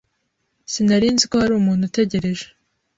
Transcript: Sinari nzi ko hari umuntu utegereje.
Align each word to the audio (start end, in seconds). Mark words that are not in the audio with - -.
Sinari 0.71 1.07
nzi 1.13 1.25
ko 1.29 1.35
hari 1.41 1.53
umuntu 1.55 1.83
utegereje. 1.89 2.45